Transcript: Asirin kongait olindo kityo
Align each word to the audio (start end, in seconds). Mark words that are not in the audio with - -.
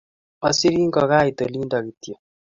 Asirin 0.47 0.91
kongait 0.93 1.37
olindo 1.45 1.77
kityo 1.85 2.15